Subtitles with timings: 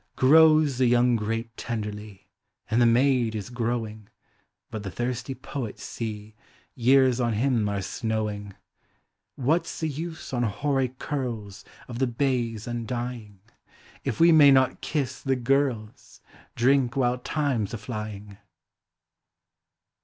[0.15, 2.27] Grows the young grape tenderly,
[2.71, 4.09] And the maid is growing;
[4.71, 6.33] But the thirsty poet, see.
[6.73, 8.55] Years on him are snowing!
[9.35, 13.41] What 's the use on hoary curls Of the bays undying.
[14.03, 16.19] If we may not kiss the girls.
[16.55, 18.39] Drink while time 's a llying?